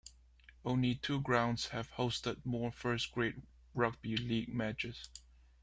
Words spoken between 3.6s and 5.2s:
rugby league matches.